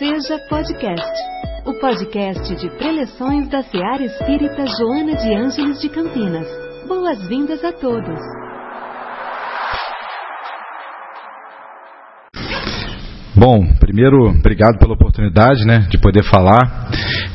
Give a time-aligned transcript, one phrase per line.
[0.00, 1.12] Seja Podcast,
[1.66, 6.48] o podcast de preleções da Seara Espírita Joana de Ângeles de Campinas.
[6.88, 8.18] Boas-vindas a todos.
[13.40, 16.90] Bom, primeiro, obrigado pela oportunidade, né, de poder falar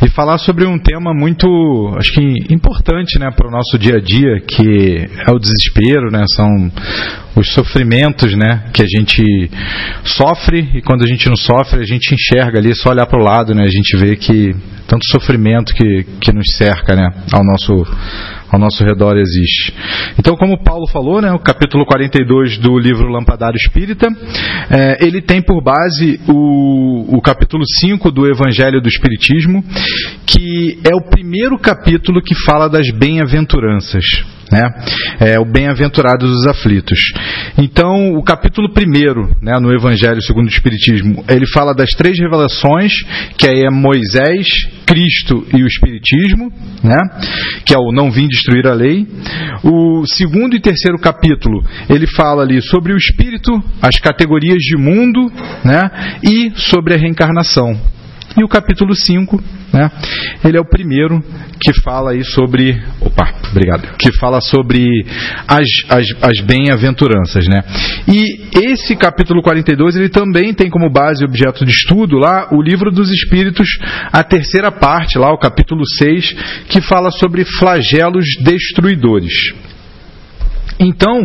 [0.06, 1.48] e falar sobre um tema muito,
[1.98, 6.24] acho que importante, né, para o nosso dia a dia, que é o desespero, né,
[6.28, 6.48] são
[7.36, 9.50] os sofrimentos, né, que a gente
[10.04, 13.24] sofre e quando a gente não sofre a gente enxerga ali, só olhar para o
[13.24, 14.56] lado, né, a gente vê que
[14.88, 17.84] tanto sofrimento que, que nos cerca, né, ao nosso
[18.52, 19.74] ao nosso redor existe.
[20.18, 24.08] Então, como Paulo falou, né, o capítulo 42 do livro Lampadário Espírita,
[24.70, 29.64] é, ele tem por base o, o capítulo 5 do Evangelho do Espiritismo,
[30.26, 34.04] que é o primeiro capítulo que fala das bem-aventuranças.
[34.52, 34.62] Né?
[35.20, 37.00] É o bem-aventurado dos aflitos.
[37.58, 42.92] Então, o capítulo 1, né, no Evangelho segundo o Espiritismo, ele fala das três revelações,
[43.38, 44.48] que é Moisés,
[44.86, 46.52] Cristo e o Espiritismo,
[46.84, 47.00] né,
[47.66, 49.08] que é o não vim destruir a lei.
[49.64, 53.52] O segundo e terceiro capítulo, ele fala ali sobre o Espírito,
[53.82, 55.32] as categorias de mundo
[55.64, 57.76] né, e sobre a reencarnação.
[58.38, 59.42] E o capítulo 5,
[59.72, 59.90] né,
[60.44, 61.24] ele é o primeiro
[61.62, 62.82] que fala aí sobre.
[63.00, 63.96] Opa, obrigado.
[63.98, 65.06] Que fala sobre
[65.48, 67.48] as, as, as bem-aventuranças.
[67.48, 67.64] Né?
[68.08, 72.92] E esse capítulo 42 ele também tem como base objeto de estudo lá o livro
[72.92, 73.68] dos Espíritos,
[74.12, 76.36] a terceira parte, lá o capítulo 6,
[76.68, 79.34] que fala sobre flagelos destruidores.
[80.80, 81.22] Então,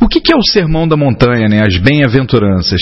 [0.00, 2.80] o que é o Sermão da Montanha, né, as Bem-aventuranças?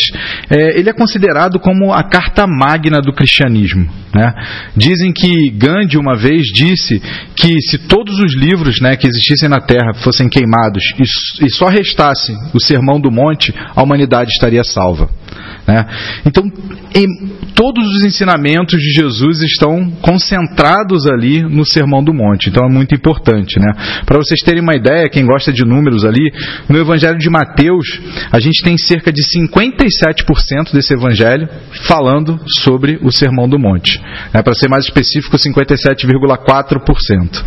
[0.48, 3.88] É, ele é considerado como a carta magna do cristianismo.
[4.14, 4.32] Né?
[4.76, 7.00] Dizem que Gandhi uma vez disse
[7.36, 11.68] que se todos os livros né, que existissem na Terra fossem queimados e, e só
[11.68, 15.10] restasse o Sermão do Monte, a humanidade estaria salva.
[15.66, 15.84] Né?
[16.24, 16.42] Então,
[17.58, 22.50] todos os ensinamentos de Jesus estão concentrados ali no Sermão do Monte.
[22.50, 23.58] Então é muito importante.
[23.58, 23.72] Né?
[24.06, 26.32] Para vocês terem uma ideia, quem gosta de números ali,
[26.68, 28.00] no Evangelho de Mateus,
[28.30, 31.48] a gente tem cerca de 57% desse Evangelho
[31.88, 34.00] falando sobre o Sermão do Monte.
[34.32, 34.40] Né?
[34.40, 37.44] Para ser mais específico, 57,4%.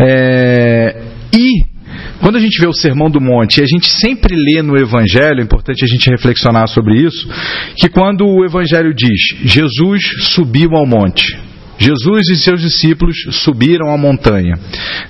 [0.00, 1.00] É...
[1.32, 1.77] E
[2.20, 5.40] quando a gente vê o Sermão do Monte, e a gente sempre lê no Evangelho,
[5.40, 7.28] é importante a gente reflexionar sobre isso,
[7.76, 10.02] que quando o Evangelho diz Jesus
[10.34, 11.38] subiu ao monte,
[11.78, 14.58] Jesus e seus discípulos subiram a montanha.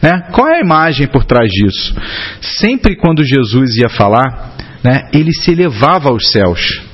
[0.03, 0.29] Né?
[0.33, 1.95] Qual é a imagem por trás disso?
[2.41, 4.55] Sempre quando Jesus ia falar,
[4.85, 6.88] né, ele se elevava aos céus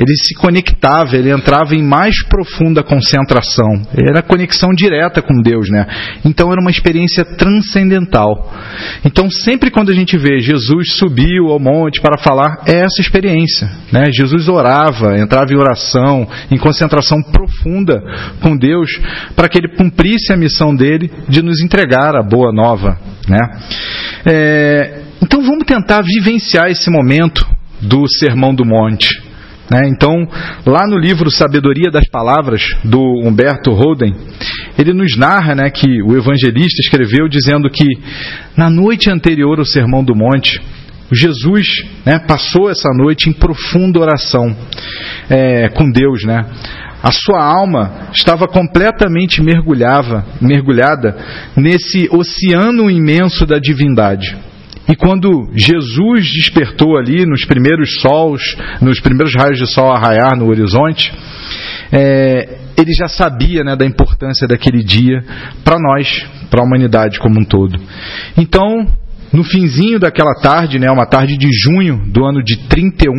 [0.00, 3.82] ele se conectava, ele entrava em mais profunda concentração.
[3.92, 5.86] Era conexão direta com Deus, né?
[6.24, 8.50] Então era uma experiência transcendental.
[9.04, 13.70] Então sempre quando a gente vê Jesus subiu ao monte para falar, é essa experiência,
[13.92, 14.04] né?
[14.10, 18.02] Jesus orava, entrava em oração, em concentração profunda
[18.40, 18.88] com Deus,
[19.36, 23.38] para que ele cumprisse a missão dele de nos entregar a boa nova, né?
[24.24, 27.46] É, então vamos tentar vivenciar esse momento
[27.82, 29.29] do Sermão do Monte.
[29.70, 29.82] Né?
[29.86, 30.28] Então,
[30.66, 34.14] lá no livro Sabedoria das Palavras, do Humberto Holden,
[34.76, 37.86] ele nos narra né, que o evangelista escreveu dizendo que
[38.56, 40.60] na noite anterior ao Sermão do Monte,
[41.12, 41.66] Jesus
[42.04, 44.56] né, passou essa noite em profunda oração
[45.28, 46.24] é, com Deus.
[46.24, 46.44] Né?
[47.02, 51.16] A sua alma estava completamente mergulhava, mergulhada
[51.56, 54.36] nesse oceano imenso da divindade.
[54.90, 58.42] E quando Jesus despertou ali nos primeiros sols,
[58.82, 61.12] nos primeiros raios de sol a raiar no horizonte,
[61.92, 65.22] é, ele já sabia né, da importância daquele dia
[65.62, 67.78] para nós, para a humanidade como um todo.
[68.36, 68.84] Então,
[69.32, 73.12] no finzinho daquela tarde, né, uma tarde de junho do ano de 31,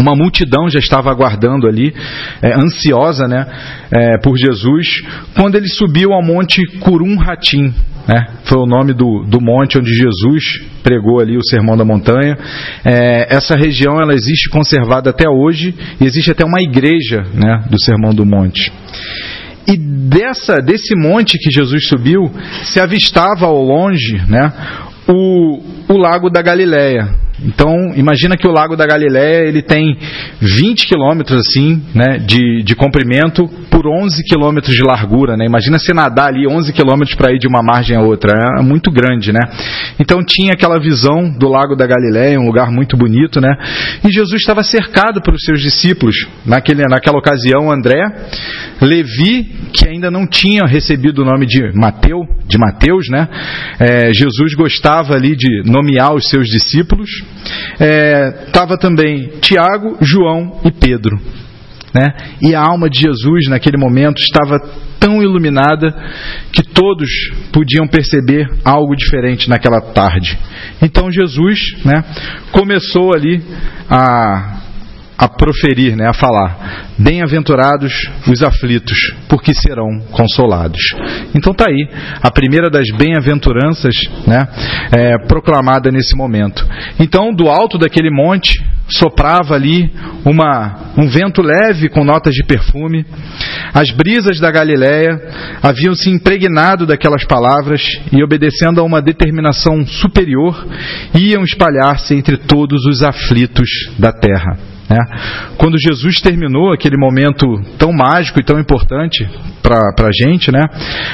[0.00, 1.94] uma multidão já estava aguardando ali,
[2.42, 3.46] é, ansiosa né,
[3.90, 5.02] é, por Jesus,
[5.34, 7.74] quando ele subiu ao monte Curum Ratim,
[8.08, 8.26] né?
[8.44, 10.44] Foi o nome do, do monte onde Jesus
[10.82, 12.36] pregou ali o Sermão da Montanha.
[12.84, 17.80] É, essa região ela existe conservada até hoje e existe até uma igreja né, do
[17.80, 18.72] Sermão do Monte.
[19.66, 22.32] E dessa, desse monte que Jesus subiu,
[22.64, 24.52] se avistava ao longe né,
[25.06, 27.08] o, o lago da Galileia,
[27.42, 29.96] então, imagina que o Lago da Galileia ele tem
[30.40, 35.36] 20 quilômetros assim, né, de, de comprimento por 11 quilômetros de largura.
[35.36, 35.46] Né?
[35.46, 38.32] Imagina você nadar ali 11 quilômetros para ir de uma margem a outra.
[38.58, 39.40] É muito grande, né?
[39.98, 43.56] Então tinha aquela visão do Lago da Galileia, um lugar muito bonito, né?
[44.04, 46.14] E Jesus estava cercado pelos seus discípulos.
[46.44, 48.02] Naquele, naquela ocasião, André,
[48.82, 53.28] Levi, que ainda não tinha recebido o nome de Mateu, de Mateus, né?
[53.78, 57.08] É, Jesus gostava ali de nomear os seus discípulos
[58.46, 61.18] estava é, também Tiago, João e Pedro.
[61.94, 62.06] né?
[62.42, 64.58] E a alma de Jesus naquele momento estava
[64.98, 65.88] tão iluminada
[66.52, 67.08] que todos
[67.52, 70.38] podiam perceber algo diferente naquela tarde.
[70.82, 72.04] Então Jesus, né,
[72.52, 73.42] começou ali
[73.88, 74.60] a
[75.20, 77.92] a proferir, né, a falar: Bem-aventurados
[78.26, 78.96] os aflitos,
[79.28, 80.80] porque serão consolados.
[81.34, 81.86] Então tá aí
[82.22, 83.94] a primeira das bem-aventuranças,
[84.26, 84.48] né,
[84.90, 86.66] é, proclamada nesse momento.
[86.98, 89.92] Então do alto daquele monte soprava ali
[90.24, 93.04] uma, um vento leve com notas de perfume.
[93.72, 95.20] As brisas da Galiléia
[95.62, 100.66] haviam se impregnado daquelas palavras e, obedecendo a uma determinação superior,
[101.14, 103.68] iam espalhar-se entre todos os aflitos
[103.98, 104.70] da terra.
[104.90, 104.98] Né?
[105.56, 107.46] Quando Jesus terminou aquele momento
[107.78, 109.24] tão mágico e tão importante
[109.62, 110.64] para a gente, né?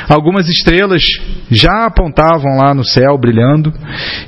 [0.08, 1.02] algumas estrelas
[1.50, 3.70] já apontavam lá no céu brilhando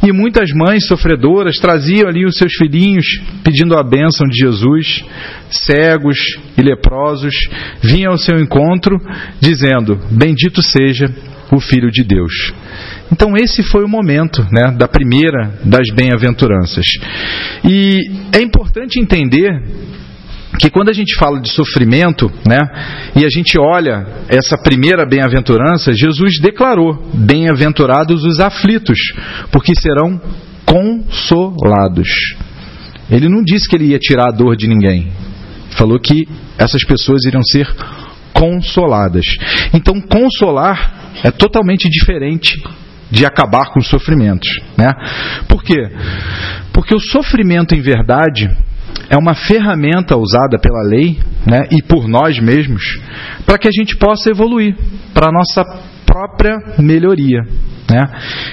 [0.06, 3.06] e muitas mães sofredoras traziam ali os seus filhinhos
[3.42, 5.02] pedindo a bênção de Jesus.
[5.50, 6.18] Cegos
[6.58, 7.34] e leprosos
[7.82, 8.98] vinham ao seu encontro
[9.40, 11.06] dizendo: Bendito seja
[11.52, 12.52] o Filho de Deus.
[13.12, 16.84] Então esse foi o momento né, da primeira das bem-aventuranças.
[17.64, 17.98] E
[18.32, 19.50] é importante entender
[20.58, 22.58] que quando a gente fala de sofrimento, né,
[23.14, 28.98] e a gente olha essa primeira bem-aventurança, Jesus declarou: Bem-aventurados os aflitos,
[29.50, 30.20] porque serão
[30.64, 32.08] consolados.
[33.10, 35.10] Ele não disse que ele ia tirar a dor de ninguém.
[35.70, 36.28] Falou que
[36.58, 37.66] essas pessoas iriam ser.
[39.72, 42.56] Então, consolar é totalmente diferente
[43.10, 44.48] de acabar com os sofrimentos.
[44.76, 44.88] Né?
[45.48, 45.90] Por quê?
[46.72, 48.48] Porque o sofrimento, em verdade,
[49.10, 53.00] é uma ferramenta usada pela lei né, e por nós mesmos
[53.46, 54.76] para que a gente possa evoluir
[55.14, 55.64] para a nossa
[56.04, 57.40] própria melhoria.
[57.90, 58.04] Né?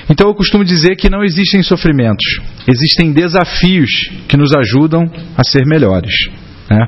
[0.09, 2.25] Então eu costumo dizer que não existem sofrimentos,
[2.67, 3.91] existem desafios
[4.27, 5.03] que nos ajudam
[5.37, 6.13] a ser melhores.
[6.69, 6.85] Né?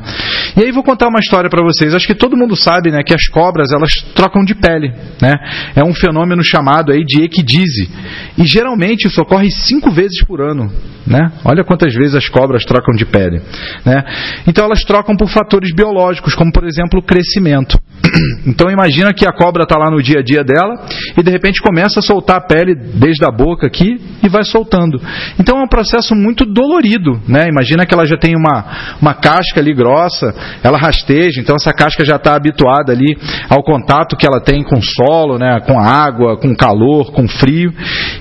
[0.55, 1.93] E aí vou contar uma história para vocês.
[1.93, 4.91] Acho que todo mundo sabe né, que as cobras elas trocam de pele.
[5.21, 5.33] Né?
[5.75, 7.89] É um fenômeno chamado aí de equidise.
[8.37, 10.71] E geralmente isso ocorre cinco vezes por ano.
[11.05, 11.31] Né?
[11.45, 13.41] Olha quantas vezes as cobras trocam de pele.
[13.85, 14.03] Né?
[14.47, 17.79] Então elas trocam por fatores biológicos, como por exemplo o crescimento.
[18.45, 20.85] Então imagina que a cobra está lá no dia a dia dela
[21.17, 25.01] e de repente começa a soltar a pele desde a boca aqui e vai soltando.
[25.37, 27.21] Então é um processo muito dolorido.
[27.27, 27.47] Né?
[27.49, 30.33] Imagina que ela já tem uma, uma casca ali grossa,
[30.63, 33.17] ela rasteja, então essa casca já está habituada ali
[33.49, 35.59] ao contato que ela tem com o solo, né?
[35.65, 37.73] com a água, com calor, com frio.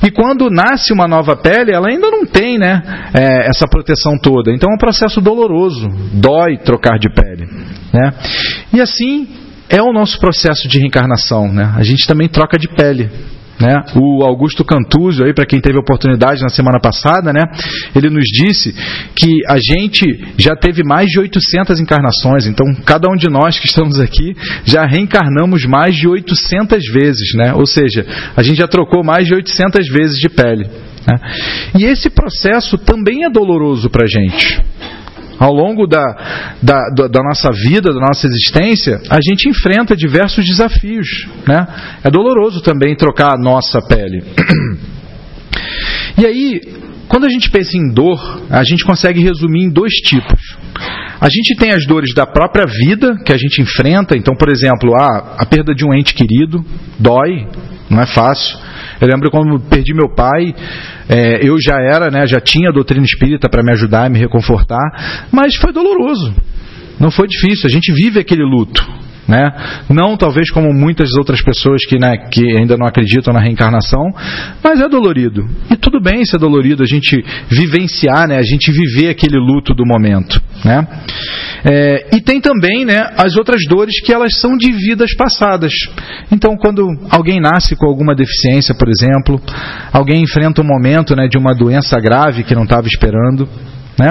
[0.02, 2.82] E quando nasce uma nova pele, ela ainda não tem né?
[3.14, 4.52] É, essa proteção toda.
[4.52, 7.46] Então é um processo doloroso, dói trocar de pele.
[7.92, 8.12] Né?
[8.72, 9.28] E assim
[9.68, 11.52] é o nosso processo de reencarnação.
[11.52, 11.72] Né?
[11.76, 13.10] A gente também troca de pele.
[13.60, 13.74] Né?
[13.94, 17.40] O Augusto Cantuzio, aí para quem teve a oportunidade na semana passada, né?
[17.94, 18.74] ele nos disse
[19.14, 20.04] que a gente
[20.36, 22.46] já teve mais de 800 encarnações.
[22.46, 27.54] Então, cada um de nós que estamos aqui já reencarnamos mais de 800 vezes, né?
[27.54, 28.04] Ou seja,
[28.36, 30.66] a gente já trocou mais de 800 vezes de pele.
[31.06, 31.18] Né?
[31.78, 34.60] E esse processo também é doloroso para a gente
[35.38, 36.04] ao longo da,
[36.62, 41.06] da, da, nossa vida, da nossa existência, a gente enfrenta diversos desafios.
[41.46, 41.66] Né?
[42.02, 44.22] É doloroso também trocar a nossa pele.
[46.18, 46.60] E aí,
[47.08, 48.18] quando a gente pensa em dor,
[48.48, 50.56] a gente consegue resumir em dois tipos.
[51.20, 54.94] A gente tem as dores da própria vida que a gente enfrenta, então, por exemplo,
[54.98, 56.64] a, a perda de um ente querido
[56.98, 57.46] dói,
[57.90, 58.58] não é fácil.
[59.00, 60.54] Eu lembro quando perdi meu pai,
[61.08, 64.18] é, eu já era, né, já tinha a doutrina espírita para me ajudar e me
[64.18, 66.34] reconfortar, mas foi doloroso.
[66.98, 69.05] Não foi difícil, a gente vive aquele luto.
[69.28, 69.50] Né?
[69.88, 74.04] Não talvez como muitas outras pessoas que, né, que ainda não acreditam na reencarnação,
[74.62, 75.44] mas é dolorido.
[75.70, 79.84] E tudo bem ser dolorido, a gente vivenciar, né, a gente viver aquele luto do
[79.84, 80.40] momento.
[80.64, 80.86] Né?
[81.64, 85.72] É, e tem também né, as outras dores que elas são de vidas passadas.
[86.30, 89.40] Então, quando alguém nasce com alguma deficiência, por exemplo,
[89.92, 93.48] alguém enfrenta um momento né, de uma doença grave que não estava esperando,
[93.98, 94.10] né?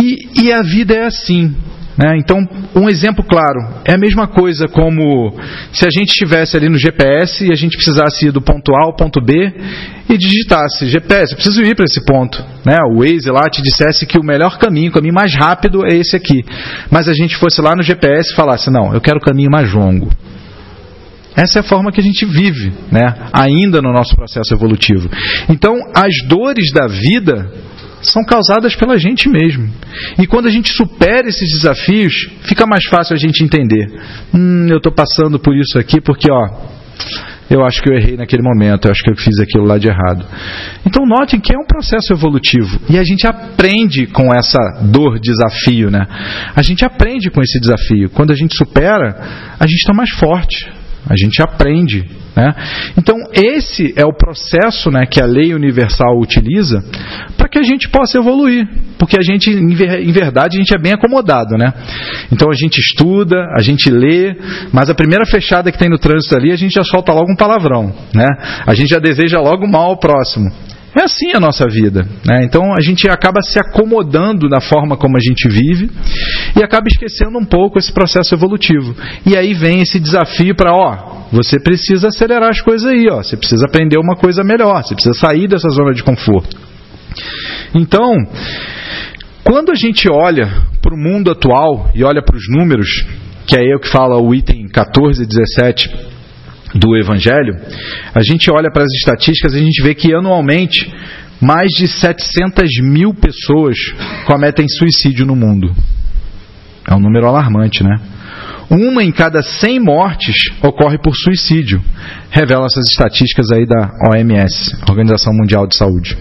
[0.00, 1.54] E, e a vida é assim.
[1.98, 2.16] Né?
[2.16, 2.38] Então,
[2.76, 5.34] um exemplo claro, é a mesma coisa como
[5.72, 8.86] se a gente estivesse ali no GPS e a gente precisasse ir do ponto A
[8.86, 9.52] ao ponto B
[10.08, 12.38] e digitasse GPS, eu preciso ir para esse ponto.
[12.64, 12.76] Né?
[12.88, 16.14] O Waze lá te dissesse que o melhor caminho, o caminho mais rápido é esse
[16.14, 16.44] aqui.
[16.88, 19.72] Mas a gente fosse lá no GPS e falasse, não, eu quero o caminho mais
[19.74, 20.08] longo.
[21.34, 23.14] Essa é a forma que a gente vive, né?
[23.32, 25.08] ainda no nosso processo evolutivo.
[25.48, 27.67] Então, as dores da vida
[28.02, 29.70] são causadas pela gente mesmo.
[30.18, 33.86] E quando a gente supera esses desafios, fica mais fácil a gente entender.
[34.34, 36.68] Hum, eu estou passando por isso aqui porque, ó,
[37.50, 39.88] eu acho que eu errei naquele momento, eu acho que eu fiz aquilo lá de
[39.88, 40.24] errado.
[40.84, 45.90] Então notem que é um processo evolutivo e a gente aprende com essa dor, desafio,
[45.90, 46.06] né?
[46.54, 48.10] A gente aprende com esse desafio.
[48.10, 49.16] Quando a gente supera,
[49.58, 50.68] a gente está mais forte,
[51.08, 52.04] a gente aprende.
[52.36, 52.54] Né?
[52.96, 56.84] Então, esse é o processo né, que a lei universal utiliza
[57.36, 58.68] para que a gente possa evoluir.
[58.98, 61.56] Porque a gente, em verdade, a gente é bem acomodado.
[61.56, 61.72] Né?
[62.30, 64.36] Então, a gente estuda, a gente lê,
[64.72, 67.36] mas a primeira fechada que tem no trânsito ali, a gente já solta logo um
[67.36, 67.92] palavrão.
[68.14, 68.28] Né?
[68.66, 70.50] A gente já deseja logo mal ao próximo.
[70.98, 72.02] É assim a nossa vida.
[72.26, 72.40] Né?
[72.42, 75.88] Então a gente acaba se acomodando na forma como a gente vive
[76.58, 78.96] e acaba esquecendo um pouco esse processo evolutivo.
[79.24, 83.36] E aí vem esse desafio para, ó, você precisa acelerar as coisas aí, ó, você
[83.36, 86.56] precisa aprender uma coisa melhor, você precisa sair dessa zona de conforto.
[87.72, 88.16] Então,
[89.44, 92.88] quando a gente olha para o mundo atual e olha para os números,
[93.46, 96.17] que é o que fala o item 14 e 17
[96.74, 97.54] do Evangelho,
[98.14, 100.92] a gente olha para as estatísticas e a gente vê que anualmente
[101.40, 103.76] mais de 700 mil pessoas
[104.26, 105.74] cometem suicídio no mundo.
[106.86, 107.96] É um número alarmante, né?
[108.70, 111.82] Uma em cada 100 mortes ocorre por suicídio,
[112.30, 116.18] revelam essas estatísticas aí da OMS, Organização Mundial de Saúde.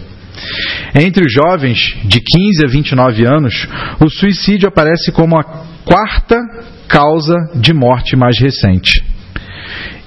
[0.96, 3.68] Entre os jovens de 15 a 29 anos,
[4.00, 5.44] o suicídio aparece como a
[5.84, 6.38] quarta
[6.88, 9.04] causa de morte mais recente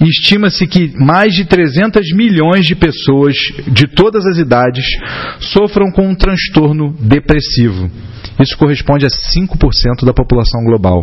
[0.01, 3.35] estima-se que mais de 300 milhões de pessoas
[3.69, 4.85] de todas as idades
[5.41, 7.91] sofram com um transtorno depressivo.
[8.41, 11.03] Isso corresponde a 5% da população global.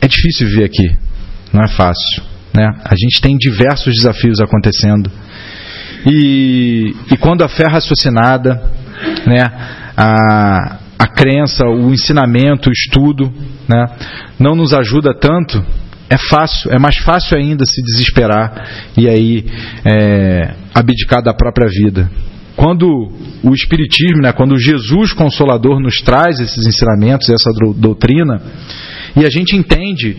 [0.00, 0.96] É difícil viver aqui,
[1.52, 2.22] não é fácil.
[2.54, 2.66] Né?
[2.84, 5.10] A gente tem diversos desafios acontecendo.
[6.06, 8.70] E, e quando a fé é raciocinada,
[9.26, 9.44] né,
[9.96, 13.32] a, a crença, o ensinamento, o estudo,
[13.68, 13.86] né,
[14.38, 15.62] não nos ajuda tanto,
[16.10, 19.44] é fácil, é mais fácil ainda se desesperar e aí
[19.86, 22.10] é, abdicar da própria vida.
[22.56, 23.12] Quando
[23.44, 28.42] o Espiritismo, né, quando Jesus Consolador nos traz esses ensinamentos, essa doutrina,
[29.16, 30.16] e a gente entende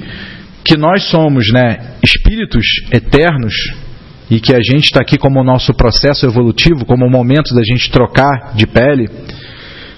[0.63, 3.53] que nós somos né, espíritos eternos
[4.29, 7.61] e que a gente está aqui como o nosso processo evolutivo, como o momento da
[7.63, 9.09] gente trocar de pele,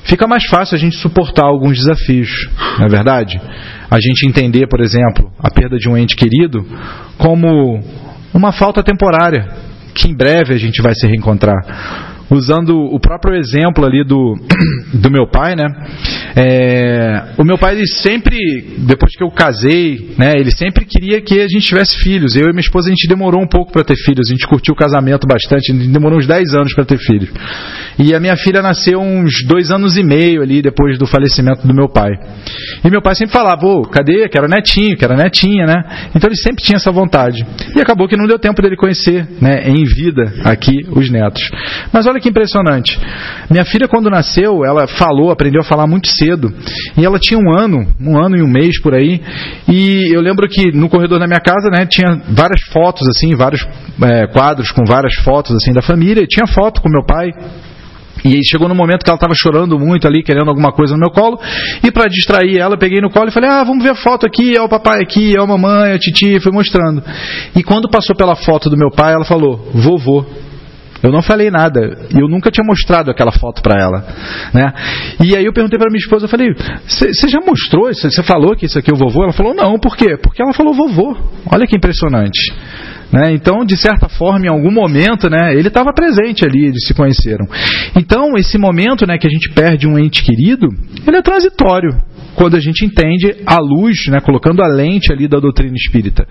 [0.04, 2.30] fica mais fácil a gente suportar alguns desafios,
[2.80, 3.40] não é verdade?
[3.90, 6.66] A gente entender, por exemplo, a perda de um ente querido
[7.18, 7.82] como
[8.34, 9.48] uma falta temporária,
[9.94, 14.36] que em breve a gente vai se reencontrar usando o próprio exemplo ali do,
[14.94, 15.66] do meu pai, né?
[16.36, 18.38] É, o meu pai, ele sempre,
[18.80, 20.34] depois que eu casei, né?
[20.36, 22.36] Ele sempre queria que a gente tivesse filhos.
[22.36, 24.28] Eu e minha esposa, a gente demorou um pouco para ter filhos.
[24.30, 25.72] A gente curtiu o casamento bastante.
[25.72, 27.30] A gente demorou uns 10 anos para ter filhos.
[28.00, 31.74] E a minha filha nasceu uns dois anos e meio ali depois do falecimento do
[31.74, 32.12] meu pai.
[32.84, 34.28] E meu pai sempre falava, ô, cadê?
[34.30, 36.10] Quero netinho, quero netinha, né?
[36.16, 37.46] Então ele sempre tinha essa vontade.
[37.75, 41.44] E acabou que não deu tempo dele conhecer, né, em vida aqui os netos.
[41.92, 43.00] Mas olha que impressionante.
[43.50, 46.23] Minha filha, quando nasceu, ela falou, aprendeu a falar muito cedo.
[46.98, 49.22] E ela tinha um ano, um ano e um mês por aí.
[49.68, 53.65] E eu lembro que no corredor da minha casa, né, tinha várias fotos, assim, vários
[54.01, 56.24] é, quadros com várias fotos, assim, da família.
[56.24, 57.32] E tinha foto com meu pai.
[58.25, 61.10] E chegou no momento que ela estava chorando muito ali, querendo alguma coisa no meu
[61.10, 61.38] colo.
[61.84, 64.56] E para distrair ela, peguei no colo e falei: Ah, vamos ver a foto aqui,
[64.56, 67.03] é o papai aqui, é a mamãe, é a titia, fui mostrando.
[67.56, 70.25] E quando passou pela foto do meu pai, ela falou: Vovô.
[71.04, 71.98] Eu não falei nada.
[72.16, 74.06] E eu nunca tinha mostrado aquela foto para ela.
[74.54, 74.74] Né?
[75.24, 76.56] E aí eu perguntei para minha esposa, eu falei,
[76.88, 77.94] você já mostrou?
[77.94, 79.24] Você falou que isso aqui é o vovô?
[79.24, 80.18] Ela falou, não, por quê?
[80.18, 81.16] Porque ela falou vovô.
[81.52, 82.54] Olha que impressionante.
[83.12, 83.34] Né?
[83.34, 87.46] Então, de certa forma, em algum momento, né, ele estava presente ali, eles se conheceram.
[87.96, 90.68] Então, esse momento né, que a gente perde um ente querido,
[91.06, 91.96] ele é transitório
[92.36, 96.26] quando a gente entende a luz, né, colocando a lente ali da doutrina espírita.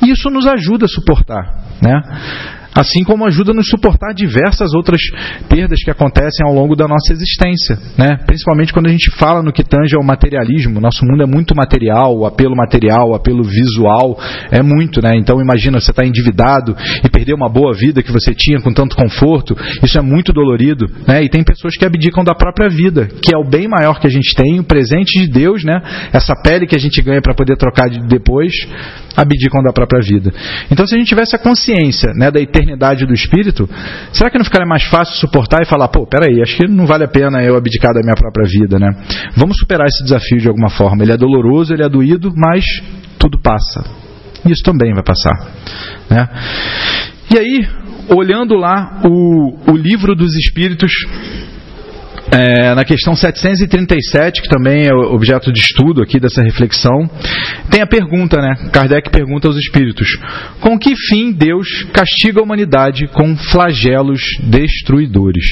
[0.00, 1.64] E isso nos ajuda a suportar.
[1.82, 2.00] Né?
[2.80, 5.00] Assim como ajuda a nos suportar diversas outras
[5.48, 8.18] perdas que acontecem ao longo da nossa existência, né?
[8.26, 10.80] principalmente quando a gente fala no que tange ao materialismo.
[10.80, 14.18] Nosso mundo é muito material, o apelo material, o apelo visual
[14.50, 15.12] é muito, né?
[15.16, 18.72] Então imagina você estar tá endividado e perder uma boa vida que você tinha com
[18.72, 21.22] tanto conforto, isso é muito dolorido, né?
[21.22, 24.10] E tem pessoas que abdicam da própria vida, que é o bem maior que a
[24.10, 25.80] gente tem, o presente de Deus, né?
[26.12, 28.52] Essa pele que a gente ganha para poder trocar depois,
[29.16, 30.32] abdicam da própria vida.
[30.70, 33.68] Então se a gente tivesse a consciência, né, da eternidade eternidade do espírito,
[34.12, 37.04] será que não ficaria mais fácil suportar e falar, pô, peraí, acho que não vale
[37.04, 38.88] a pena eu abdicar da minha própria vida, né?
[39.36, 41.02] Vamos superar esse desafio de alguma forma.
[41.02, 42.64] Ele é doloroso, ele é doído, mas
[43.18, 43.84] tudo passa.
[44.46, 45.36] Isso também vai passar.
[46.08, 46.28] Né?
[47.32, 47.68] E aí,
[48.08, 50.92] olhando lá o, o livro dos Espíritos,
[52.32, 57.10] é, na questão 737, que também é objeto de estudo aqui dessa reflexão,
[57.70, 58.70] tem a pergunta, né?
[58.72, 60.08] Kardec pergunta aos espíritos:
[60.60, 65.44] com que fim Deus castiga a humanidade com flagelos destruidores?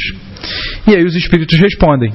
[0.86, 2.12] E aí os espíritos respondem: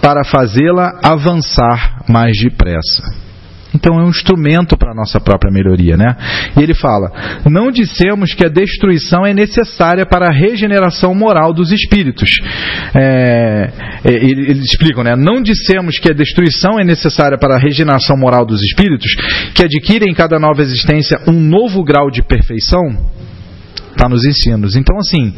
[0.00, 3.23] para fazê-la avançar mais depressa.
[3.84, 6.16] Então é um instrumento para a nossa própria melhoria, né?
[6.56, 7.12] E ele fala:
[7.44, 12.30] não dissemos que a destruição é necessária para a regeneração moral dos espíritos.
[12.94, 13.70] É,
[14.02, 15.14] é eles explicam, né?
[15.14, 19.12] Não dissemos que a destruição é necessária para a regeneração moral dos espíritos,
[19.54, 23.12] que adquirem em cada nova existência um novo grau de perfeição
[23.94, 24.76] está nos ensinos.
[24.76, 25.32] Então, assim,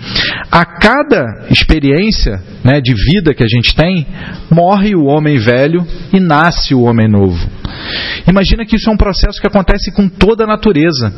[0.50, 4.06] a cada experiência né, de vida que a gente tem,
[4.50, 7.38] morre o homem velho e nasce o homem novo.
[8.26, 11.12] Imagina que isso é um processo que acontece com toda a natureza.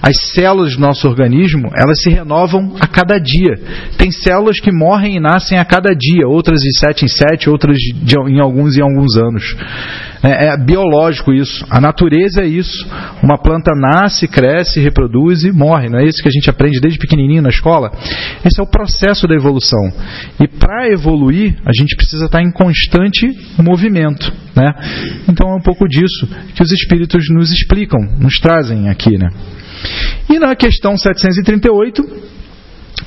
[0.00, 3.54] As células do nosso organismo, elas se renovam a cada dia.
[3.98, 7.76] Tem células que morrem e nascem a cada dia, outras de sete em sete, outras
[7.76, 9.56] de, em alguns e alguns anos.
[10.24, 11.66] É, é, biológico isso.
[11.68, 12.88] A natureza é isso.
[13.22, 15.90] Uma planta nasce, cresce, reproduz e morre.
[15.90, 17.92] Não é isso que a gente aprende desde pequenininho na escola?
[18.42, 19.92] Esse é o processo da evolução.
[20.40, 23.26] E para evoluir, a gente precisa estar em constante
[23.62, 24.32] movimento.
[24.56, 24.72] Né?
[25.28, 29.18] Então é um pouco disso que os espíritos nos explicam, nos trazem aqui.
[29.18, 29.28] Né?
[30.30, 32.02] E na questão 738,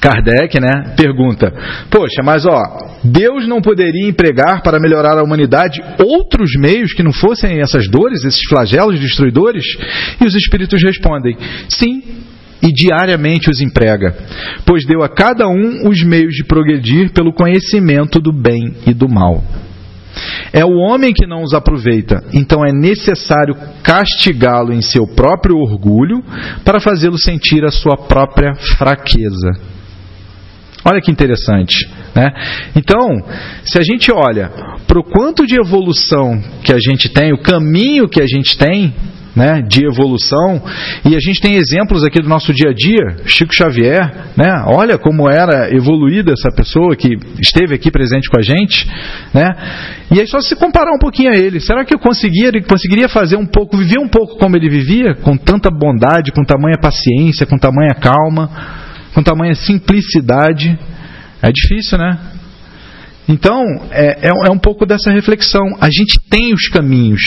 [0.01, 1.51] Kardec, né, pergunta:
[1.89, 2.61] Poxa, mas ó,
[3.03, 8.23] Deus não poderia empregar para melhorar a humanidade outros meios que não fossem essas dores,
[8.23, 9.63] esses flagelos destruidores?
[10.21, 11.37] E os espíritos respondem:
[11.69, 12.03] Sim,
[12.61, 14.15] e diariamente os emprega,
[14.65, 19.07] pois deu a cada um os meios de progredir pelo conhecimento do bem e do
[19.07, 19.43] mal.
[20.51, 26.23] É o homem que não os aproveita, então é necessário castigá-lo em seu próprio orgulho
[26.65, 29.76] para fazê-lo sentir a sua própria fraqueza.
[30.89, 31.75] Olha que interessante.
[32.15, 32.31] Né?
[32.75, 33.07] Então,
[33.63, 34.49] se a gente olha
[34.87, 38.93] para o quanto de evolução que a gente tem, o caminho que a gente tem,
[39.37, 40.59] né, de evolução.
[41.05, 44.97] E a gente tem exemplos aqui do nosso dia a dia, Chico Xavier, né, olha
[44.97, 48.89] como era evoluída essa pessoa que esteve aqui presente com a gente,
[49.31, 49.55] né,
[50.11, 53.35] e aí só se comparar um pouquinho a ele, será que eu conseguiria, conseguiria fazer
[53.35, 57.59] um pouco, viver um pouco como ele vivia, com tanta bondade, com tamanha paciência, com
[57.59, 60.77] tamanha calma, com tamanha simplicidade?
[61.41, 62.17] É difícil, né?
[63.27, 65.75] Então, é, é, é, um pouco dessa reflexão.
[65.81, 67.21] A gente tem os caminhos.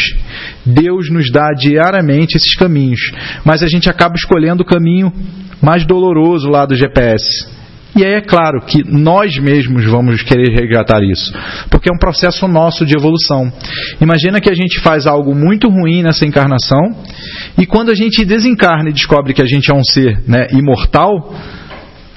[0.65, 3.01] Deus nos dá diariamente esses caminhos.
[3.45, 5.13] Mas a gente acaba escolhendo o caminho
[5.61, 7.25] mais doloroso lá do GPS.
[7.95, 11.33] E aí é claro que nós mesmos vamos querer resgatar isso.
[11.69, 13.53] Porque é um processo nosso de evolução.
[14.01, 16.81] Imagina que a gente faz algo muito ruim nessa encarnação.
[17.59, 21.35] E quando a gente desencarna e descobre que a gente é um ser né, imortal,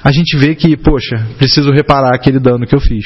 [0.04, 3.04] a gente vê que, poxa, preciso reparar aquele dano que eu fiz.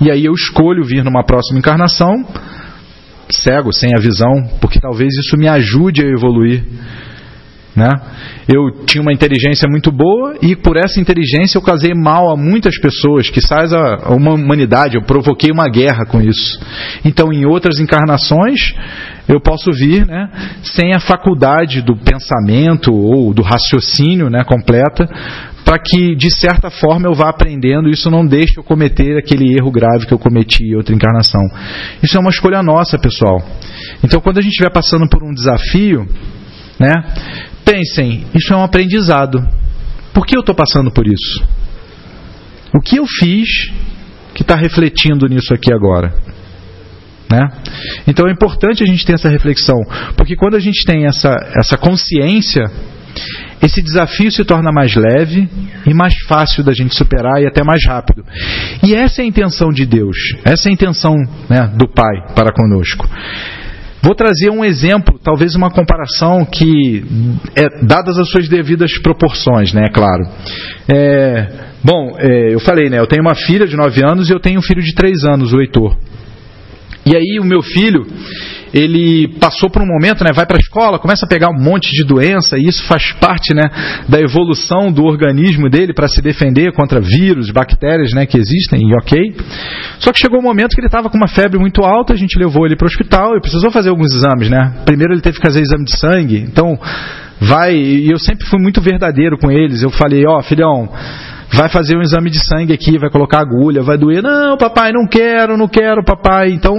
[0.00, 2.26] E aí eu escolho vir numa próxima encarnação
[3.30, 6.64] cego, sem a visão, porque talvez isso me ajude a evoluir.
[7.76, 7.90] Né?
[8.48, 12.80] Eu tinha uma inteligência muito boa e por essa inteligência eu casei mal a muitas
[12.80, 16.58] pessoas, que sai a uma humanidade, eu provoquei uma guerra com isso.
[17.04, 18.72] Então, em outras encarnações,
[19.28, 20.30] eu posso vir né,
[20.62, 25.06] sem a faculdade do pensamento ou do raciocínio né, completa
[25.62, 29.70] para que, de certa forma, eu vá aprendendo isso não deixe eu cometer aquele erro
[29.70, 31.42] grave que eu cometi em outra encarnação.
[32.00, 33.42] Isso é uma escolha nossa, pessoal.
[34.02, 36.06] Então, quando a gente estiver passando por um desafio,
[36.78, 36.92] né,
[37.66, 39.44] pensem, isso é um aprendizado.
[40.14, 41.44] Por que eu estou passando por isso?
[42.72, 43.48] O que eu fiz
[44.32, 46.14] que está refletindo nisso aqui agora?
[47.30, 47.42] Né?
[48.06, 49.76] Então é importante a gente ter essa reflexão,
[50.16, 52.62] porque quando a gente tem essa, essa consciência,
[53.60, 55.48] esse desafio se torna mais leve
[55.84, 58.24] e mais fácil da gente superar e até mais rápido.
[58.82, 61.14] E essa é a intenção de Deus, essa é a intenção
[61.48, 63.08] né, do Pai para conosco.
[64.02, 67.04] Vou trazer um exemplo, talvez uma comparação que,
[67.54, 70.28] é, dadas as suas devidas proporções, né, claro.
[70.88, 71.48] É,
[71.82, 74.58] bom, é, eu falei, né, eu tenho uma filha de 9 anos e eu tenho
[74.58, 75.96] um filho de 3 anos, o Heitor.
[77.04, 78.04] E aí o meu filho,
[78.72, 81.90] ele passou por um momento, né, vai para a escola, começa a pegar um monte
[81.90, 83.62] de doença, e isso faz parte né,
[84.08, 88.94] da evolução do organismo dele para se defender contra vírus, bactérias né, que existem, e
[88.94, 89.36] ok.
[89.98, 92.38] Só que chegou um momento que ele estava com uma febre muito alta, a gente
[92.38, 94.50] levou ele para o hospital e precisou fazer alguns exames.
[94.50, 94.82] Né?
[94.84, 96.78] Primeiro ele teve que fazer exame de sangue, então
[97.40, 100.88] vai, e eu sempre fui muito verdadeiro com eles, eu falei, ó oh, filhão,
[101.52, 104.22] vai fazer um exame de sangue aqui, vai colocar agulha, vai doer.
[104.22, 106.50] Não, papai, não quero, não quero, papai.
[106.50, 106.74] Então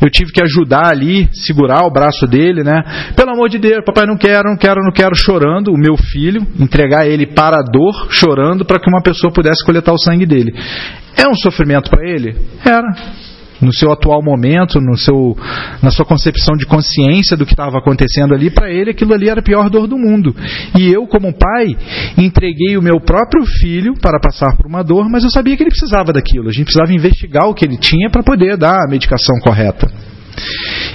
[0.00, 3.12] eu tive que ajudar ali, segurar o braço dele, né?
[3.16, 6.46] Pelo amor de Deus, papai, não quero, não quero, não quero, chorando, o meu filho,
[6.58, 10.52] entregar ele para a dor, chorando, para que uma pessoa pudesse coletar o sangue dele.
[11.16, 12.36] É um sofrimento para ele?
[12.64, 15.36] Era no seu atual momento, no seu,
[15.82, 19.40] na sua concepção de consciência do que estava acontecendo ali, para ele aquilo ali era
[19.40, 20.34] a pior dor do mundo.
[20.76, 21.76] E eu, como pai,
[22.18, 25.70] entreguei o meu próprio filho para passar por uma dor, mas eu sabia que ele
[25.70, 26.48] precisava daquilo.
[26.48, 29.90] A gente precisava investigar o que ele tinha para poder dar a medicação correta.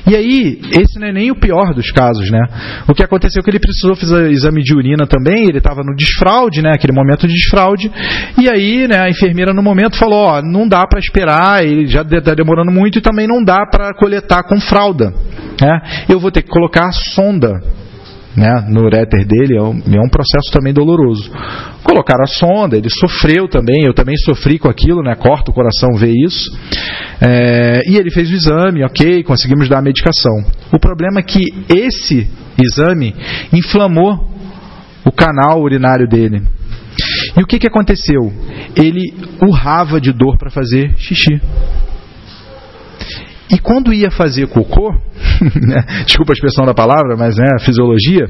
[0.10, 2.39] E aí, esse não é nem o pior dos casos, né?
[2.88, 5.95] O que aconteceu é que ele precisou fazer exame de urina também, ele estava no
[5.95, 6.72] desfraude, né?
[6.74, 7.91] Aquele momento de desfraude.
[8.38, 12.02] E aí, né, a enfermeira no momento falou, ó, não dá para esperar, ele já
[12.02, 15.13] está demorando muito e também não dá para coletar com fralda.
[15.62, 16.06] Né?
[16.10, 17.60] Eu vou ter que colocar sonda
[18.36, 21.30] né, no uréter dele é um, é um, processo também doloroso.
[21.84, 25.94] Colocaram a sonda, ele sofreu também, eu também sofri com aquilo, né, corta o coração
[25.96, 26.52] ver isso.
[27.22, 30.44] É, e ele fez o exame, ok, conseguimos dar a medicação.
[30.74, 32.28] O problema é que esse
[32.62, 33.15] exame
[33.54, 34.30] inflamou
[35.06, 36.44] o canal urinário dele.
[37.38, 38.32] E o que, que aconteceu?
[38.76, 41.42] Ele urrava de dor para fazer xixi.
[43.51, 44.91] E quando ia fazer cocô,
[45.67, 48.29] né, desculpa a expressão da palavra, mas né, a fisiologia,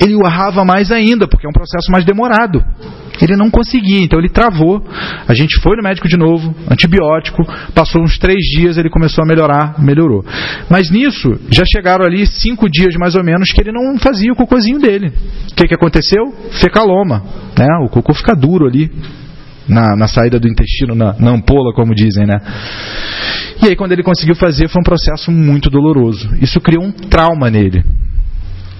[0.00, 2.64] ele urrava mais ainda, porque é um processo mais demorado.
[3.20, 4.82] Ele não conseguia, então ele travou.
[5.26, 9.26] A gente foi no médico de novo, antibiótico, passou uns três dias, ele começou a
[9.26, 10.24] melhorar, melhorou.
[10.68, 14.36] Mas nisso, já chegaram ali cinco dias mais ou menos que ele não fazia o
[14.36, 15.12] cocôzinho dele.
[15.50, 16.32] O que, que aconteceu?
[16.60, 17.22] Fecaloma.
[17.56, 17.68] Né?
[17.84, 18.90] O cocô fica duro ali,
[19.68, 22.40] na, na saída do intestino, na, na ampola, como dizem, né?
[23.62, 26.28] E aí, quando ele conseguiu fazer, foi um processo muito doloroso.
[26.40, 27.84] Isso criou um trauma nele.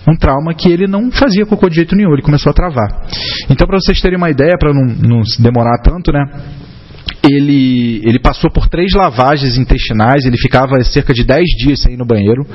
[0.07, 3.07] Um trauma que ele não fazia cocô de jeito nenhum, ele começou a travar.
[3.49, 6.25] Então, para vocês terem uma ideia, para não, não demorar tanto, né?
[7.23, 11.97] Ele, ele passou por três lavagens intestinais, ele ficava cerca de dez dias sem ir
[11.97, 12.47] no banheiro,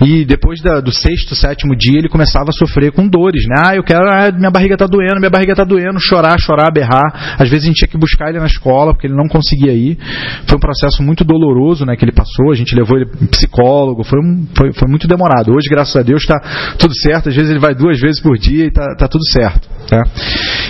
[0.00, 3.62] e depois da, do sexto, sétimo dia, ele começava a sofrer com dores, né?
[3.64, 7.36] Ah, eu quero, ah, minha barriga está doendo, minha barriga está doendo, chorar, chorar, berrar.
[7.38, 9.98] Às vezes a gente tinha que buscar ele na escola, porque ele não conseguia ir.
[10.46, 14.18] Foi um processo muito doloroso, né, que ele passou, a gente levou ele psicólogo, foi,
[14.18, 15.52] um, foi, foi muito demorado.
[15.52, 16.38] Hoje, graças a Deus, está
[16.78, 19.68] tudo certo, às vezes ele vai duas vezes por dia e está tá tudo certo.
[19.88, 20.02] Tá?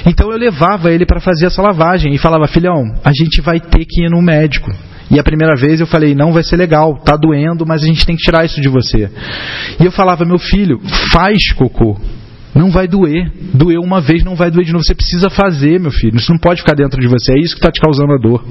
[0.06, 3.84] Então eu levava ele para fazer essa lavagem e falava, filhão, a gente vai ter
[3.84, 4.70] que ir no médico.
[5.10, 8.06] E a primeira vez eu falei, não vai ser legal, tá doendo, mas a gente
[8.06, 9.10] tem que tirar isso de você.
[9.78, 10.80] E eu falava, meu filho,
[11.12, 12.00] faz cocô.
[12.54, 13.30] Não vai doer.
[13.54, 14.84] Doeu uma vez, não vai doer de novo.
[14.84, 16.16] Você precisa fazer, meu filho.
[16.16, 17.32] Isso não pode ficar dentro de você.
[17.32, 18.44] É isso que está te causando a dor.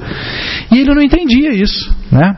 [0.71, 2.35] E ele não entendia isso, né?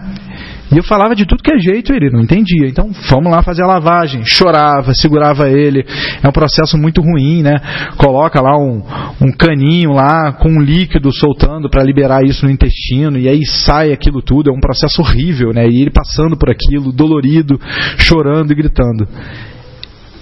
[0.73, 2.67] E eu falava de tudo que é jeito, ele não entendia.
[2.67, 4.23] Então, vamos lá fazer a lavagem.
[4.25, 5.85] Chorava, segurava ele.
[6.21, 7.59] É um processo muito ruim, né?
[7.95, 8.81] Coloca lá um,
[9.21, 13.93] um caninho lá com um líquido soltando para liberar isso no intestino e aí sai
[13.93, 14.49] aquilo tudo.
[14.49, 15.67] É um processo horrível, né?
[15.67, 17.59] E ele passando por aquilo, dolorido,
[17.99, 19.07] chorando e gritando.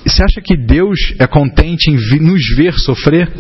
[0.06, 3.32] Você acha que Deus é contente em nos ver sofrer?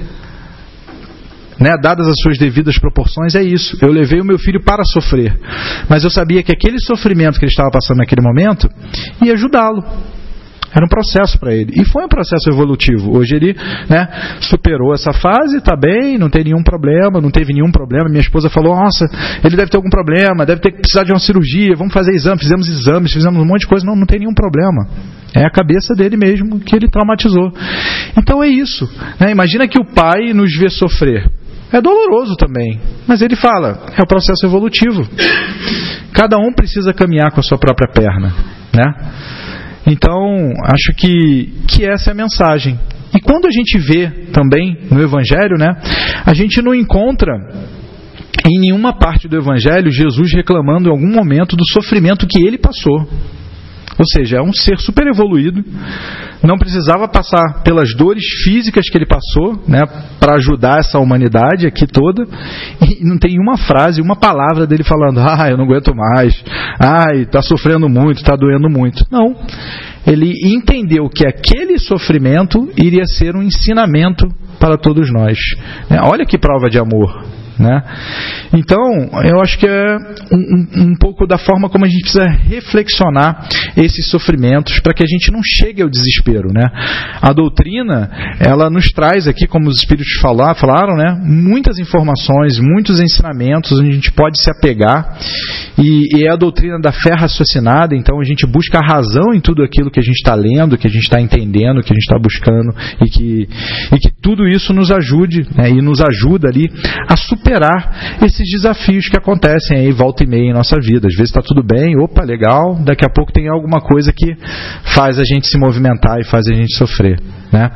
[1.61, 3.77] Né, dadas as suas devidas proporções, é isso.
[3.81, 5.39] Eu levei o meu filho para sofrer.
[5.87, 8.67] Mas eu sabia que aquele sofrimento que ele estava passando naquele momento
[9.23, 9.83] ia ajudá-lo.
[10.73, 11.73] Era um processo para ele.
[11.75, 13.17] E foi um processo evolutivo.
[13.17, 13.55] Hoje ele
[13.89, 14.07] né,
[14.39, 18.09] superou essa fase, está bem, não tem nenhum problema, não teve nenhum problema.
[18.09, 19.05] Minha esposa falou: Nossa,
[19.43, 22.39] ele deve ter algum problema, deve ter que precisar de uma cirurgia, vamos fazer exame.
[22.39, 23.85] Fizemos exames, fizemos um monte de coisa.
[23.85, 24.87] Não, não tem nenhum problema.
[25.35, 27.51] É a cabeça dele mesmo que ele traumatizou.
[28.17, 28.89] Então é isso.
[29.19, 29.31] Né?
[29.31, 31.29] Imagina que o pai nos vê sofrer.
[31.71, 35.03] É doloroso também, mas ele fala, é o processo evolutivo.
[36.13, 38.33] Cada um precisa caminhar com a sua própria perna,
[38.73, 38.93] né?
[39.87, 42.79] Então, acho que, que essa é a mensagem.
[43.15, 45.75] E quando a gente vê também no Evangelho, né,
[46.25, 47.33] a gente não encontra
[48.45, 53.07] em nenhuma parte do Evangelho Jesus reclamando em algum momento do sofrimento que ele passou.
[53.97, 55.63] Ou seja, é um ser super evoluído,
[56.43, 59.81] não precisava passar pelas dores físicas que ele passou, né,
[60.19, 62.25] para ajudar essa humanidade aqui toda,
[62.81, 66.43] e não tem uma frase, uma palavra dele falando: "Ah, eu não aguento mais.
[66.79, 69.05] Ai, está sofrendo muito, está doendo muito".
[69.11, 69.35] Não.
[70.05, 74.27] Ele entendeu que aquele sofrimento iria ser um ensinamento
[74.59, 75.37] para todos nós.
[75.89, 77.23] Né, olha que prova de amor.
[77.59, 77.81] Né?
[78.53, 78.79] Então,
[79.23, 79.97] eu acho que é
[80.31, 85.07] um, um, pouco da forma como a gente precisa reflexionar esses sofrimentos para que a
[85.07, 86.63] gente não chegue ao desespero né?
[87.21, 88.09] A doutrina,
[88.39, 91.19] ela nos traz aqui, como os espíritos falar, falaram, né?
[91.23, 95.17] Muitas informações, muitos ensinamentos onde a gente pode se apegar
[95.77, 99.39] e, e é a doutrina da fé raciocinada, então a gente busca a razão em
[99.39, 102.03] tudo aquilo que a gente está lendo, que a gente está entendendo, que a gente
[102.03, 103.49] está buscando e que,
[103.93, 105.69] e que tudo isso nos ajude né?
[105.69, 106.69] e nos ajuda ali
[107.07, 107.50] a superar
[108.21, 111.07] esses desafios que acontecem aí volta e meia em nossa vida.
[111.07, 114.35] Às vezes está tudo bem, opa, legal, daqui a pouco tem alguma coisa que
[114.95, 117.19] faz a gente se movimentar e faz a gente sofrer.
[117.51, 117.69] Né?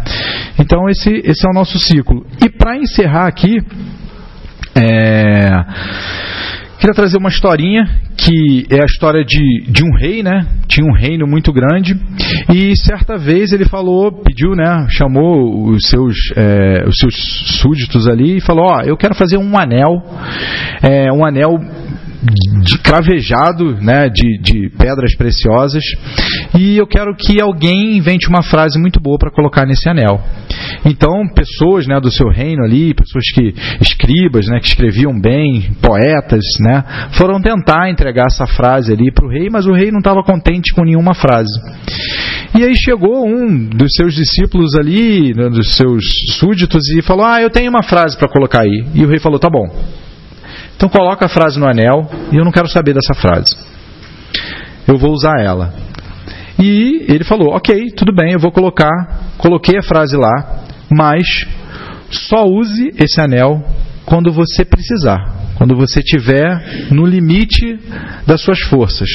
[0.60, 2.26] Então esse, esse é o nosso ciclo.
[2.44, 3.58] E para encerrar aqui,
[4.76, 5.50] é,
[6.80, 7.86] queria trazer uma historinha
[8.18, 10.46] que é a história de, de um rei, né?
[10.68, 11.96] Tinha um reino muito grande
[12.54, 14.88] e certa vez ele falou, pediu, né?
[14.90, 17.16] Chamou os seus, é, os seus
[17.62, 20.04] súditos ali e falou: ó, eu quero fazer um anel,
[20.82, 21.60] é, um anel
[22.62, 25.84] de cravejado né, de, de, pedras preciosas
[26.58, 30.20] e eu quero que alguém invente uma frase muito boa para colocar nesse anel.
[30.86, 36.44] Então, pessoas né, do seu reino ali, pessoas que escribas, né, que escreviam bem, poetas,
[36.62, 40.24] né, foram tentar entregar essa frase ali para o rei, mas o rei não estava
[40.24, 41.52] contente com nenhuma frase.
[42.58, 46.04] E aí chegou um dos seus discípulos ali, né, dos seus
[46.40, 48.86] súditos, e falou: Ah, eu tenho uma frase para colocar aí.
[48.94, 49.68] E o rei falou: Tá bom.
[50.76, 53.56] Então coloca a frase no anel e eu não quero saber dessa frase.
[54.88, 55.74] Eu vou usar ela.
[56.60, 59.34] E ele falou: Ok, tudo bem, eu vou colocar.
[59.38, 61.46] Coloquei a frase lá, mas
[62.10, 63.64] só use esse anel
[64.06, 67.80] quando você precisar, quando você estiver no limite
[68.26, 69.10] das suas forças.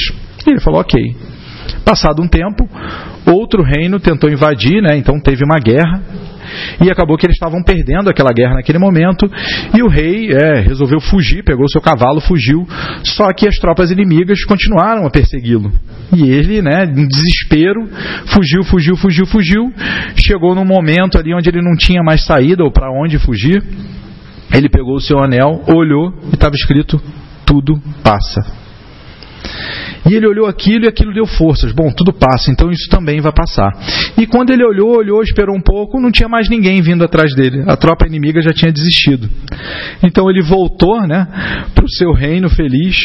[0.45, 0.99] E ele falou: Ok.
[1.85, 2.69] Passado um tempo,
[3.25, 4.97] outro reino tentou invadir, né?
[4.97, 6.01] então teve uma guerra
[6.83, 9.29] e acabou que eles estavam perdendo aquela guerra naquele momento.
[9.75, 12.67] E o rei é, resolveu fugir, pegou seu cavalo, fugiu.
[13.03, 15.71] Só que as tropas inimigas continuaram a persegui-lo.
[16.15, 17.87] E ele, né, em desespero,
[18.25, 19.73] fugiu, fugiu, fugiu, fugiu.
[20.15, 23.63] Chegou num momento ali onde ele não tinha mais saída ou para onde fugir.
[24.53, 27.01] Ele pegou o seu anel, olhou e estava escrito:
[27.45, 28.41] tudo passa.
[30.09, 31.71] E ele olhou aquilo e aquilo deu forças.
[31.71, 33.71] Bom, tudo passa, então isso também vai passar.
[34.17, 37.63] E quando ele olhou, olhou, esperou um pouco, não tinha mais ninguém vindo atrás dele.
[37.67, 39.29] A tropa inimiga já tinha desistido.
[40.03, 41.27] Então ele voltou, né,
[41.75, 42.97] para o seu reino feliz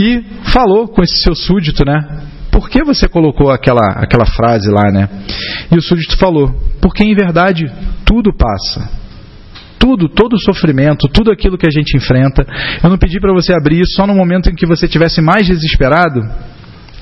[0.00, 2.22] e falou com esse seu súdito, né?
[2.50, 5.08] Por que você colocou aquela, aquela frase lá, né?
[5.70, 7.64] E o súdito falou: Porque em verdade
[8.04, 9.01] tudo passa
[9.82, 12.46] tudo, todo o sofrimento, tudo aquilo que a gente enfrenta.
[12.80, 15.48] Eu não pedi para você abrir isso só no momento em que você estivesse mais
[15.48, 16.20] desesperado.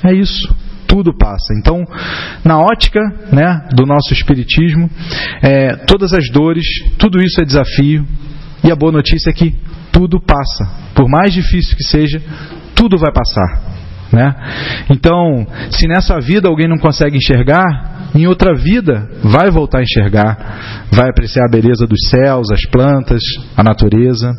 [0.02, 0.48] É isso.
[0.86, 1.52] Tudo passa.
[1.58, 1.84] Então,
[2.42, 2.98] na ótica
[3.30, 4.90] né, do nosso espiritismo,
[5.42, 6.64] é, todas as dores,
[6.96, 8.06] tudo isso é desafio.
[8.64, 9.54] E a boa notícia é que
[9.92, 10.66] tudo passa.
[10.94, 12.20] Por mais difícil que seja,
[12.74, 13.79] tudo vai passar.
[14.12, 14.34] Né?
[14.90, 20.88] Então, se nessa vida alguém não consegue enxergar, em outra vida vai voltar a enxergar,
[20.92, 23.22] vai apreciar a beleza dos céus, as plantas,
[23.56, 24.32] a natureza.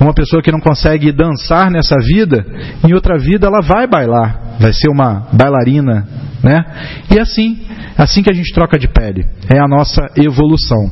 [0.00, 2.44] Uma pessoa que não consegue dançar nessa vida,
[2.86, 6.06] em outra vida ela vai bailar, vai ser uma bailarina,
[6.44, 6.64] né?
[7.10, 7.58] E assim,
[7.96, 10.90] assim que a gente troca de pele, é a nossa evolução.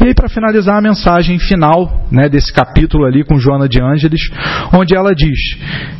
[0.00, 4.20] E aí para finalizar a mensagem final, né, desse capítulo ali com Joana de Ângeles,
[4.72, 5.38] onde ela diz: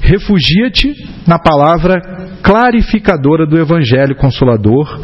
[0.00, 0.94] "Refugia-te
[1.26, 2.00] na palavra
[2.42, 5.00] clarificadora do Evangelho Consolador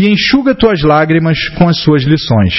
[0.00, 2.54] e enxuga tuas lágrimas com as suas lições.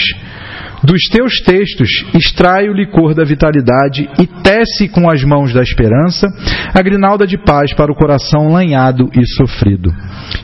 [0.84, 6.28] Dos teus textos extrai o licor da vitalidade e tece com as mãos da esperança
[6.74, 8.77] a grinalda de paz para o coração lanhado
[9.14, 9.94] e sofrido.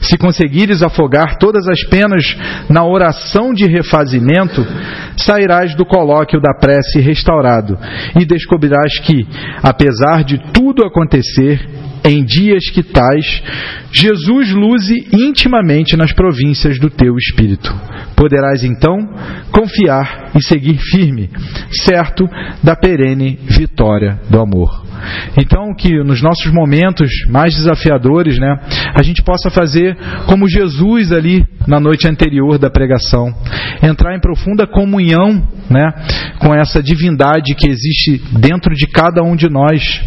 [0.02, 2.36] Se conseguires afogar todas as penas
[2.70, 4.66] na oração de refazimento,
[5.18, 7.78] sairás do colóquio da prece restaurado
[8.20, 9.28] e descobrirás que,
[9.62, 11.60] apesar de tudo acontecer,
[12.04, 13.42] em dias que tais,
[13.92, 17.74] Jesus luze intimamente nas províncias do teu espírito.
[18.16, 18.98] Poderás então
[19.52, 21.30] confiar e seguir firme,
[21.86, 22.28] certo
[22.62, 24.84] da perene vitória do amor.
[25.38, 28.60] Então, que nos nossos momentos mais desafiadores, né,
[28.96, 33.34] a gente possa fazer como Jesus ali na noite anterior da pregação,
[33.82, 35.92] entrar em profunda comunhão, né,
[36.40, 40.02] com essa divindade que existe dentro de cada um de nós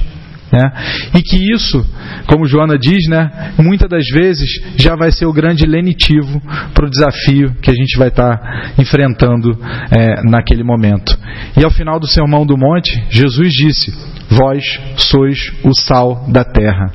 [0.52, 0.72] né?
[1.14, 1.84] E que isso,
[2.26, 6.40] como Joana diz, né, muitas das vezes já vai ser o grande lenitivo
[6.72, 9.58] para o desafio que a gente vai estar tá enfrentando
[9.90, 11.16] é, naquele momento.
[11.56, 13.92] E ao final do Sermão do Monte, Jesus disse:
[14.30, 16.92] Vós sois o sal da terra.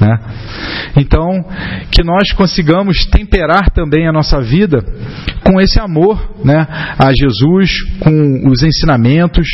[0.00, 0.18] Né?
[0.96, 1.44] Então,
[1.90, 4.82] que nós consigamos temperar também a nossa vida
[5.44, 6.66] com esse amor né,
[6.98, 9.46] a Jesus, com os ensinamentos,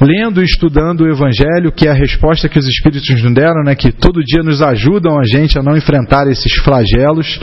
[0.00, 3.74] lendo e estudando o Evangelho, que é a resposta que os Espíritos nos deram, né,
[3.74, 7.38] que todo dia nos ajudam a gente a não enfrentar esses flagelos,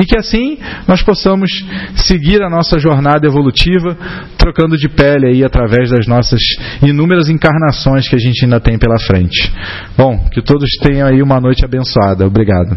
[0.00, 1.50] e que assim nós possamos
[1.96, 3.96] seguir a nossa jornada evolutiva,
[4.38, 6.40] trocando de pele aí através das nossas
[6.82, 9.52] inúmeras encarnações que a gente ainda tem pela frente.
[9.96, 12.26] Bom, que todos tenham aí uma noite abençoada.
[12.26, 12.76] Obrigado.